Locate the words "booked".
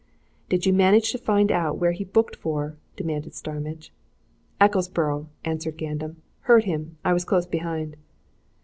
2.03-2.35